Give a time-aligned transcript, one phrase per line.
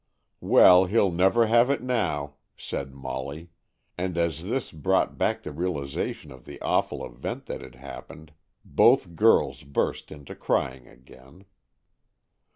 [0.39, 3.51] "Well, he'll never have it now," said Molly,
[3.99, 8.33] and as this brought back the realization of the awful event that had happened,
[8.65, 11.45] both girls burst into crying again.